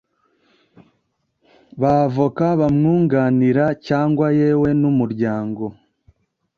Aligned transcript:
ba 1.81 1.91
avoka 2.05 2.47
bamwunganira 2.59 3.65
cyangwa 3.87 4.27
yewe 4.39 4.69
n’umuryango 4.81 5.65